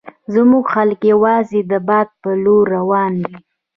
زموږ 0.33 0.63
خلک 0.75 0.99
یوازې 1.11 1.59
د 1.71 1.73
باد 1.87 2.09
په 2.21 2.29
لور 2.43 2.63
روان 2.77 3.13
وي. 3.23 3.35